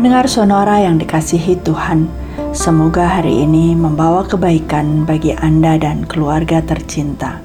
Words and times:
Pendengar 0.00 0.32
sonora 0.32 0.80
yang 0.80 0.96
dikasihi 0.96 1.60
Tuhan, 1.60 2.08
semoga 2.56 3.04
hari 3.04 3.44
ini 3.44 3.76
membawa 3.76 4.24
kebaikan 4.24 5.04
bagi 5.04 5.36
Anda 5.36 5.76
dan 5.76 6.08
keluarga 6.08 6.64
tercinta. 6.64 7.36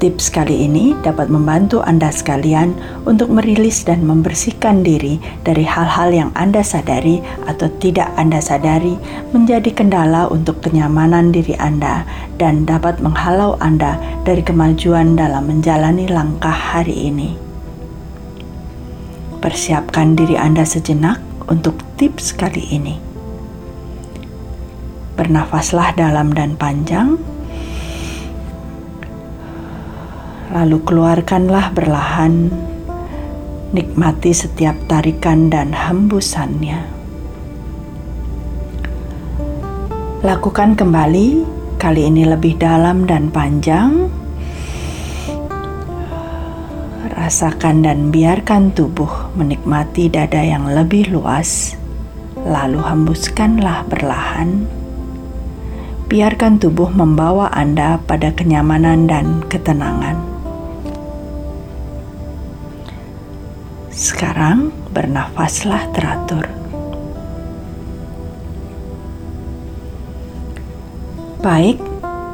Tips 0.00 0.32
kali 0.32 0.64
ini 0.64 0.96
dapat 1.04 1.28
membantu 1.28 1.84
Anda 1.84 2.08
sekalian 2.08 2.72
untuk 3.04 3.28
merilis 3.36 3.84
dan 3.84 4.00
membersihkan 4.08 4.80
diri 4.80 5.20
dari 5.44 5.68
hal-hal 5.68 6.08
yang 6.08 6.30
Anda 6.32 6.64
sadari 6.64 7.20
atau 7.44 7.68
tidak 7.84 8.08
Anda 8.16 8.40
sadari 8.40 8.96
menjadi 9.36 9.76
kendala 9.76 10.32
untuk 10.32 10.64
kenyamanan 10.64 11.36
diri 11.36 11.52
Anda 11.60 12.08
dan 12.40 12.64
dapat 12.64 13.04
menghalau 13.04 13.60
Anda 13.60 14.00
dari 14.24 14.40
kemajuan 14.40 15.20
dalam 15.20 15.52
menjalani 15.52 16.08
langkah 16.08 16.56
hari 16.56 17.12
ini. 17.12 17.53
Persiapkan 19.44 20.16
diri 20.16 20.40
Anda 20.40 20.64
sejenak 20.64 21.20
untuk 21.52 21.76
tips 22.00 22.32
kali 22.32 22.64
ini. 22.72 22.96
Bernafaslah 25.20 25.92
dalam 25.92 26.32
dan 26.32 26.56
panjang 26.56 27.20
lalu 30.54 30.78
keluarkanlah 30.86 31.74
berlahan, 31.74 32.46
nikmati 33.74 34.30
setiap 34.30 34.78
tarikan 34.86 35.50
dan 35.50 35.74
hembusannya. 35.74 36.86
Lakukan 40.22 40.78
kembali, 40.78 41.42
kali 41.76 42.02
ini 42.06 42.22
lebih 42.24 42.54
dalam 42.56 43.04
dan 43.04 43.34
panjang. 43.34 44.03
Rasakan 47.04 47.84
dan 47.84 48.08
biarkan 48.08 48.72
tubuh 48.72 49.36
menikmati 49.36 50.08
dada 50.08 50.40
yang 50.40 50.72
lebih 50.72 51.12
luas, 51.12 51.76
lalu 52.40 52.80
hembuskanlah 52.80 53.84
berlahan 53.92 54.64
biarkan 56.14 56.60
tubuh 56.60 56.94
membawa 56.94 57.50
Anda 57.50 57.98
pada 58.04 58.30
kenyamanan 58.30 59.10
dan 59.10 59.42
ketenangan. 59.50 60.14
Sekarang 63.90 64.70
bernafaslah 64.94 65.90
teratur. 65.90 66.46
Baik, 71.42 71.82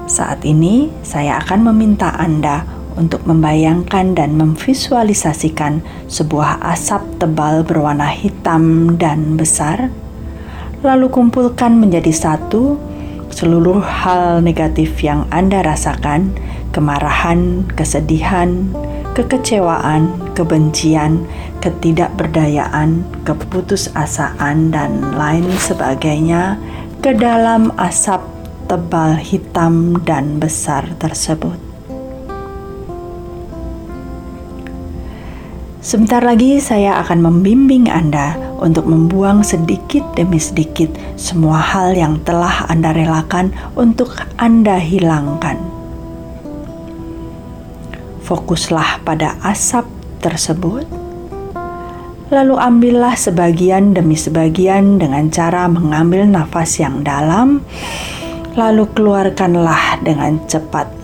saat 0.06 0.44
ini 0.46 0.92
saya 1.00 1.40
akan 1.42 1.72
meminta 1.72 2.14
Anda 2.14 2.62
untuk 2.96 3.26
membayangkan 3.26 4.18
dan 4.18 4.34
memvisualisasikan 4.34 5.82
sebuah 6.10 6.62
asap 6.74 7.22
tebal 7.22 7.62
berwarna 7.62 8.10
hitam 8.10 8.96
dan 8.98 9.38
besar, 9.38 9.92
lalu 10.80 11.12
kumpulkan 11.12 11.76
menjadi 11.76 12.10
satu 12.10 12.80
seluruh 13.30 13.80
hal 13.80 14.42
negatif 14.42 14.98
yang 15.06 15.24
Anda 15.30 15.62
rasakan, 15.62 16.34
kemarahan, 16.74 17.70
kesedihan, 17.78 18.74
kekecewaan, 19.14 20.34
kebencian, 20.34 21.24
ketidakberdayaan, 21.62 23.06
keputusasaan, 23.22 24.74
dan 24.74 25.14
lain 25.14 25.46
sebagainya 25.60 26.58
ke 27.00 27.14
dalam 27.14 27.70
asap 27.78 28.20
tebal 28.66 29.18
hitam 29.18 29.98
dan 30.06 30.38
besar 30.38 30.86
tersebut. 30.98 31.69
Sebentar 35.80 36.20
lagi 36.20 36.60
saya 36.60 37.00
akan 37.00 37.24
membimbing 37.24 37.88
Anda 37.88 38.36
untuk 38.60 38.84
membuang 38.84 39.40
sedikit 39.40 40.04
demi 40.12 40.36
sedikit 40.36 40.92
semua 41.16 41.56
hal 41.56 41.96
yang 41.96 42.20
telah 42.20 42.68
Anda 42.68 42.92
relakan 42.92 43.52
untuk 43.74 44.12
Anda 44.36 44.76
hilangkan 44.76 45.80
fokuslah 48.30 49.02
pada 49.02 49.34
asap 49.42 49.90
tersebut, 50.22 50.86
lalu 52.30 52.54
ambillah 52.54 53.18
sebagian 53.18 53.90
demi 53.90 54.14
sebagian 54.14 55.02
dengan 55.02 55.34
cara 55.34 55.66
mengambil 55.66 56.30
nafas 56.30 56.78
yang 56.78 57.02
dalam, 57.02 57.66
lalu 58.54 58.86
keluarkanlah 58.94 59.98
dengan 60.06 60.38
cepat. 60.46 60.99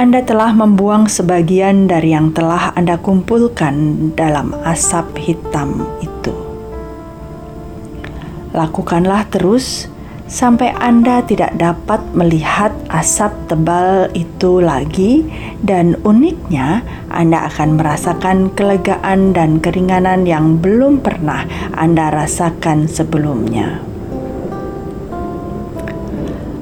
Anda 0.00 0.24
telah 0.24 0.56
membuang 0.56 1.12
sebagian 1.12 1.84
dari 1.84 2.16
yang 2.16 2.32
telah 2.32 2.72
Anda 2.72 2.96
kumpulkan 2.96 4.08
dalam 4.16 4.56
asap 4.64 5.20
hitam 5.20 5.84
itu. 6.00 6.32
Lakukanlah 8.56 9.28
terus 9.28 9.92
sampai 10.24 10.72
Anda 10.80 11.20
tidak 11.28 11.52
dapat 11.60 12.00
melihat 12.16 12.72
asap 12.88 13.52
tebal 13.52 14.08
itu 14.16 14.64
lagi, 14.64 15.28
dan 15.60 16.00
uniknya 16.00 16.80
Anda 17.12 17.52
akan 17.52 17.76
merasakan 17.76 18.56
kelegaan 18.56 19.36
dan 19.36 19.60
keringanan 19.60 20.24
yang 20.24 20.64
belum 20.64 21.04
pernah 21.04 21.44
Anda 21.76 22.08
rasakan 22.08 22.88
sebelumnya. 22.88 23.89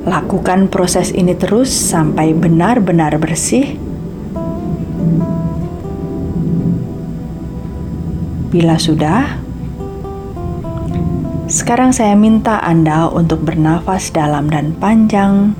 Lakukan 0.09 0.73
proses 0.73 1.13
ini 1.13 1.37
terus 1.37 1.69
sampai 1.69 2.33
benar-benar 2.33 3.21
bersih. 3.21 3.77
Bila 8.49 8.81
sudah, 8.81 9.37
sekarang 11.45 11.93
saya 11.93 12.17
minta 12.17 12.57
Anda 12.65 13.13
untuk 13.13 13.45
bernafas 13.45 14.09
dalam 14.09 14.49
dan 14.49 14.73
panjang 14.81 15.53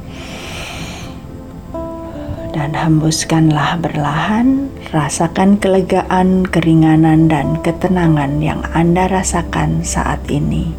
dan 2.57 2.73
hembuskanlah 2.73 3.77
berlahan, 3.85 4.73
rasakan 4.91 5.61
kelegaan, 5.61 6.49
keringanan, 6.49 7.29
dan 7.29 7.61
ketenangan 7.61 8.41
yang 8.41 8.65
Anda 8.73 9.13
rasakan 9.13 9.85
saat 9.85 10.25
ini. 10.33 10.73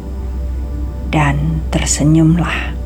Dan 1.14 1.62
tersenyumlah. 1.70 2.79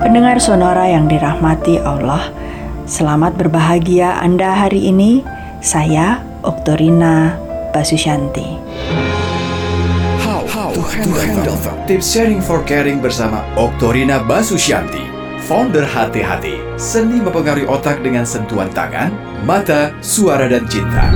Pendengar 0.00 0.38
sonora 0.38 0.86
yang 0.88 1.08
dirahmati 1.08 1.80
Allah, 1.82 2.32
selamat 2.84 3.36
berbahagia 3.36 4.20
Anda 4.20 4.52
hari 4.52 4.92
ini. 4.92 5.24
Saya 5.64 6.22
Oktorina 6.44 7.34
Basusyanti 7.72 8.66
to 10.76 10.82
handle 10.82 11.58
them. 11.62 11.76
Tips 11.86 12.12
sharing 12.12 12.42
for 12.42 12.62
caring 12.66 12.98
bersama 12.98 13.42
Oktorina 13.56 14.22
Basusyanti, 14.22 15.02
founder 15.46 15.86
Hati-Hati, 15.86 16.76
seni 16.76 17.22
mempengaruhi 17.22 17.66
otak 17.66 18.02
dengan 18.02 18.26
sentuhan 18.26 18.68
tangan, 18.74 19.14
mata, 19.46 19.94
suara, 20.02 20.50
dan 20.50 20.66
cinta. 20.66 21.08